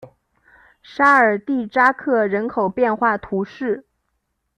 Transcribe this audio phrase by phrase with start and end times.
[0.81, 3.85] 沙尔蒂扎克人口变化图示